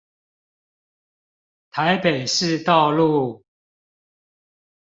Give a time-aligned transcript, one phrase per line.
[1.69, 3.43] 台北市道路